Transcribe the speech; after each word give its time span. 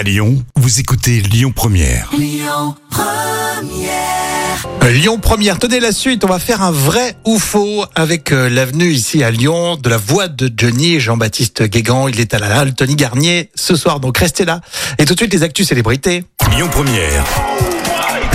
À 0.00 0.02
Lyon, 0.02 0.42
vous 0.56 0.80
écoutez 0.80 1.20
Lyon 1.20 1.52
Première. 1.54 2.10
Euh, 4.82 4.90
Lyon 4.92 5.18
Première, 5.18 5.58
tenez 5.58 5.78
la 5.78 5.92
suite, 5.92 6.24
on 6.24 6.26
va 6.26 6.38
faire 6.38 6.62
un 6.62 6.70
vrai 6.70 7.16
ou 7.26 7.38
faux 7.38 7.84
avec 7.94 8.32
euh, 8.32 8.48
l'avenue 8.48 8.90
ici 8.90 9.22
à 9.22 9.30
Lyon 9.30 9.76
de 9.76 9.90
la 9.90 9.98
voix 9.98 10.28
de 10.28 10.50
Johnny 10.56 10.94
et 10.94 11.00
Jean-Baptiste 11.00 11.64
Guégan. 11.64 12.08
Il 12.08 12.18
est 12.18 12.32
à 12.32 12.38
la 12.38 12.60
halle 12.60 12.74
Tony 12.74 12.96
Garnier 12.96 13.50
ce 13.54 13.76
soir, 13.76 14.00
donc 14.00 14.16
restez 14.16 14.46
là. 14.46 14.62
Et 14.96 15.04
tout 15.04 15.12
de 15.12 15.18
suite 15.18 15.34
les 15.34 15.42
actus 15.42 15.68
célébrités. 15.68 16.24
Lyon 16.56 16.70
Première. 16.72 17.26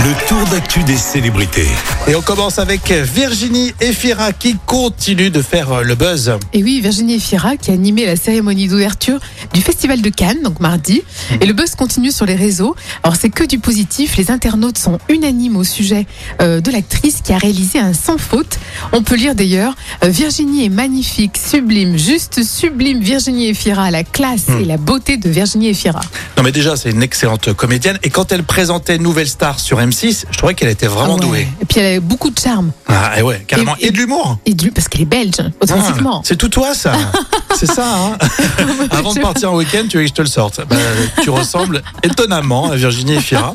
Le 0.06 0.28
tour 0.28 0.46
d'actu 0.52 0.84
des 0.84 0.96
célébrités. 0.96 1.66
Et 2.06 2.14
on 2.14 2.22
commence 2.22 2.60
avec 2.60 2.92
Virginie 2.92 3.72
Efira 3.80 4.32
qui 4.32 4.56
continue 4.64 5.30
de 5.30 5.42
faire 5.42 5.72
euh, 5.72 5.82
le 5.82 5.96
buzz. 5.96 6.32
Et 6.52 6.62
oui, 6.62 6.80
Virginie 6.80 7.14
Efira 7.14 7.56
qui 7.56 7.72
a 7.72 7.74
animé 7.74 8.06
la 8.06 8.14
cérémonie 8.14 8.68
d'ouverture 8.68 9.18
du 9.52 9.60
Festival 9.60 10.02
de 10.02 10.08
Cannes, 10.08 10.44
donc 10.44 10.60
mardi. 10.60 11.02
Et 11.40 11.44
le 11.44 11.52
buzz 11.54 11.74
continue 11.74 12.12
sur 12.12 12.24
les 12.24 12.36
réseaux. 12.36 12.76
Alors 13.02 13.16
c'est 13.16 13.30
que 13.30 13.42
du 13.42 13.58
positif. 13.58 14.16
Les 14.16 14.30
internautes 14.30 14.78
sont 14.78 15.00
unanimes 15.08 15.56
au 15.56 15.64
sujet 15.64 16.06
euh, 16.40 16.60
de 16.60 16.70
l'actrice 16.70 17.20
qui 17.20 17.32
a 17.32 17.38
réalisé 17.38 17.80
un 17.80 17.92
sans 17.92 18.16
faute. 18.16 18.60
On 18.92 19.02
peut 19.02 19.16
lire 19.16 19.34
d'ailleurs 19.34 19.74
euh, 20.04 20.08
Virginie 20.08 20.64
est 20.64 20.68
magnifique, 20.70 21.36
sublime, 21.36 21.96
juste 21.98 22.42
sublime. 22.44 23.00
Virginie 23.00 23.48
Efira, 23.48 23.90
la 23.90 24.04
classe 24.04 24.48
et 24.60 24.64
la 24.64 24.76
beauté 24.76 25.16
de 25.16 25.28
Virginie 25.28 25.68
Efira. 25.68 26.00
Non 26.36 26.42
mais 26.42 26.52
déjà 26.52 26.76
c'est 26.76 26.90
une 26.90 27.02
excellente 27.02 27.52
comédienne 27.52 27.98
et 28.02 28.10
quand 28.10 28.32
elle 28.32 28.42
présentait 28.44 28.98
Nouvelle 28.98 29.28
Star 29.28 29.60
sur 29.60 29.78
M6, 29.78 30.24
je 30.30 30.38
trouvais 30.38 30.54
qu'elle 30.54 30.68
était 30.68 30.86
vraiment 30.86 31.16
Ah 31.20 31.26
ouais. 31.26 31.28
douée. 31.44 31.48
Et 31.60 31.64
puis 31.66 31.80
elle 31.80 31.96
a 31.96 32.00
beaucoup 32.00 32.30
de 32.30 32.38
charme. 32.38 32.70
Ah 32.88 33.18
et 33.18 33.22
ouais, 33.22 33.44
carrément. 33.46 33.74
Et, 33.80 33.86
Et- 33.86 33.90
de 33.90 33.96
l'humour. 33.98 34.38
Et 34.46 34.54
du, 34.54 34.70
parce 34.70 34.88
qu'elle 34.88 35.02
est 35.02 35.06
belge, 35.06 35.34
automatiquement. 35.60 36.18
Ah, 36.18 36.24
c'est 36.24 36.36
tout 36.36 36.48
toi 36.48 36.74
ça. 36.74 36.92
c'est 37.58 37.70
ça. 37.70 37.86
Hein 37.96 38.18
Avant 38.90 39.12
de 39.14 39.20
partir 39.20 39.52
en 39.52 39.56
week-end, 39.56 39.82
tu 39.88 39.96
veux 39.98 40.02
que 40.04 40.08
je 40.08 40.14
te 40.14 40.22
le 40.22 40.28
sorte. 40.28 40.60
Bah, 40.68 40.76
tu 41.22 41.30
ressembles 41.30 41.82
étonnamment 42.02 42.70
à 42.70 42.76
Virginie 42.76 43.14
Efira. 43.16 43.52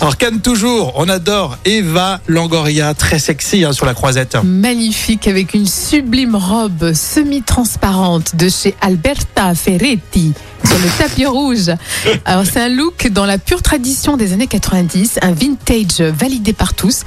Alors 0.00 0.16
Cannes 0.16 0.40
toujours, 0.40 0.92
on 0.96 1.08
adore 1.08 1.58
Eva 1.64 2.20
Longoria, 2.26 2.94
très 2.94 3.18
sexy 3.18 3.64
hein, 3.64 3.72
sur 3.72 3.86
la 3.86 3.94
magnifique 4.44 5.26
avec 5.26 5.54
une 5.54 5.66
sublime 5.66 6.36
robe 6.36 6.92
semi-transparente 6.92 8.36
de 8.36 8.48
chez 8.48 8.74
Alberta 8.80 9.54
Ferretti 9.54 10.32
sur 10.64 10.78
le 10.78 10.98
tapis 10.98 11.26
rouge. 11.26 11.70
Alors 12.24 12.44
c'est 12.46 12.60
un 12.60 12.68
look 12.68 13.08
dans 13.08 13.26
la 13.26 13.38
pure 13.38 13.62
tradition 13.62 14.16
des 14.16 14.32
années 14.32 14.46
90, 14.46 15.18
un 15.22 15.32
vintage 15.32 16.00
validé 16.00 16.52
par 16.52 16.74
tous. 16.74 17.02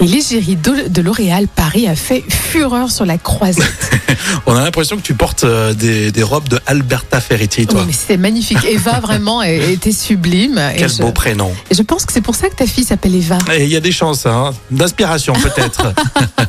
Et 0.00 0.06
l'égérie 0.06 0.56
de 0.56 0.88
de 0.88 1.02
L'Oréal 1.02 1.48
Paris 1.48 1.88
a 1.88 1.94
fait 1.94 2.22
fureur 2.28 2.90
sur 2.90 3.06
la 3.06 3.18
croisette. 3.18 3.90
On 4.46 4.54
a 4.56 4.62
l'impression 4.64 4.96
que 4.96 5.02
tu 5.02 5.14
portes 5.14 5.44
euh, 5.44 5.74
des, 5.74 6.12
des 6.12 6.22
robes 6.22 6.48
de 6.48 6.58
Alberta 6.66 7.20
Ferretti, 7.20 7.66
toi. 7.66 7.84
Mais 7.86 7.92
c'est 7.92 8.16
magnifique. 8.16 8.64
Eva 8.68 9.00
vraiment 9.02 9.42
était 9.42 9.92
sublime. 9.92 10.58
Et 10.74 10.78
Quel 10.78 10.88
je, 10.90 11.02
beau 11.02 11.12
prénom. 11.12 11.52
et 11.70 11.74
je 11.74 11.82
pense 11.82 12.04
que 12.06 12.12
c'est 12.12 12.20
pour 12.20 12.34
ça 12.34 12.48
que 12.48 12.56
ta 12.56 12.66
fille 12.66 12.84
s'appelle 12.84 13.14
Eva. 13.14 13.38
Il 13.58 13.68
y 13.68 13.76
a 13.76 13.80
des 13.80 13.92
chances, 13.92 14.26
hein, 14.26 14.52
d'inspiration 14.70 15.32
peut-être. 15.34 15.92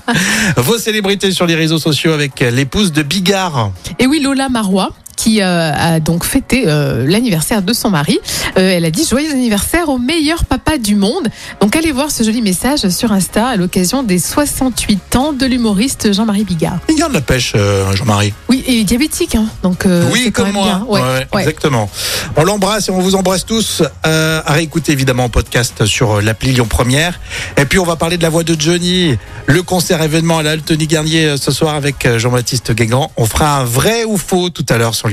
Vos 0.57 0.77
célébrités 0.77 1.31
sur 1.31 1.45
les 1.45 1.55
réseaux 1.55 1.79
sociaux 1.79 2.13
avec 2.13 2.39
l'épouse 2.39 2.91
de 2.91 3.03
Bigard. 3.03 3.71
Et 3.99 4.07
oui, 4.07 4.19
Lola 4.21 4.49
Marois 4.49 4.91
qui 5.23 5.41
euh, 5.41 5.71
a 5.73 6.01
donc 6.01 6.25
fêté 6.25 6.65
euh, 6.67 7.07
l'anniversaire 7.07 7.61
de 7.61 7.71
son 7.71 7.89
mari. 7.89 8.19
Euh, 8.57 8.71
elle 8.75 8.83
a 8.83 8.91
dit 8.91 9.05
joyeux 9.05 9.31
anniversaire 9.31 9.87
au 9.87 9.97
meilleur 9.97 10.43
papa 10.43 10.77
du 10.77 10.95
monde. 10.95 11.29
Donc 11.61 11.77
allez 11.77 11.93
voir 11.93 12.11
ce 12.11 12.23
joli 12.23 12.41
message 12.41 12.89
sur 12.89 13.13
Insta 13.13 13.47
à 13.47 13.55
l'occasion 13.55 14.03
des 14.03 14.19
68 14.19 15.15
ans 15.15 15.31
de 15.31 15.45
l'humoriste 15.45 16.11
Jean-Marie 16.11 16.43
Bigard. 16.43 16.79
Il 16.89 16.95
garde 16.95 17.13
la 17.13 17.21
pêche, 17.21 17.55
Jean-Marie. 17.93 18.33
Oui, 18.49 18.65
et 18.67 18.73
il 18.73 18.79
est 18.81 18.83
diabétique, 18.83 19.35
hein, 19.35 19.45
donc 19.61 19.87
oui, 20.11 20.29
comme 20.33 20.51
moi. 20.51 20.63
bien. 20.65 20.85
Ouais, 20.89 21.01
Ouais, 21.01 21.27
ouais. 21.33 21.41
Exactement. 21.41 21.89
On 22.35 22.43
l'embrasse 22.43 22.89
et 22.89 22.91
on 22.91 22.99
vous 22.99 23.15
embrasse 23.15 23.45
tous. 23.45 23.81
Euh, 24.05 24.41
à 24.45 24.53
réécouter 24.53 24.91
évidemment 24.91 25.25
en 25.25 25.29
podcast 25.29 25.85
sur 25.85 26.21
l'appli 26.21 26.51
Lyon 26.51 26.65
Première. 26.65 27.19
Et 27.55 27.65
puis 27.65 27.79
on 27.79 27.85
va 27.85 27.95
parler 27.95 28.17
de 28.17 28.23
la 28.23 28.29
voix 28.29 28.43
de 28.43 28.59
Johnny, 28.59 29.17
le 29.45 29.63
concert 29.63 30.01
événement 30.01 30.39
à 30.39 30.43
la 30.43 30.57
Garnier 30.57 31.35
ce 31.37 31.51
soir 31.51 31.75
avec 31.75 32.17
Jean-Baptiste 32.17 32.73
Guégan. 32.73 33.09
On 33.15 33.25
fera 33.25 33.59
un 33.59 33.63
vrai 33.63 34.03
ou 34.03 34.17
faux 34.17 34.49
tout 34.49 34.65
à 34.67 34.77
l'heure 34.77 34.95
sur 34.95 35.07
Lyon 35.07 35.12